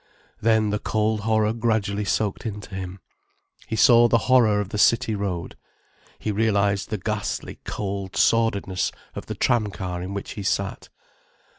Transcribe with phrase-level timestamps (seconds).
[0.41, 3.01] Then the cold horror gradually soaked into him.
[3.67, 5.55] He saw the horror of the City Road,
[6.17, 10.89] he realized the ghastly cold sordidness of the tram car in which he sat.